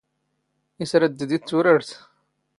[0.83, 1.89] ⵉⵙ ⵔⴰⴷ ⴷⵉⴷⵉ ⵜⴻⵜⵜⵓⵔⴰⵔⴷ?